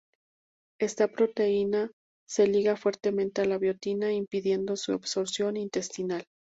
Esta 0.79 1.07
proteína 1.09 1.91
se 2.27 2.47
liga 2.47 2.75
fuertemente 2.75 3.43
a 3.43 3.45
la 3.45 3.59
biotina 3.59 4.11
impidiendo 4.11 4.75
su 4.75 4.93
absorción 4.93 5.57
intestinal. 5.57 6.23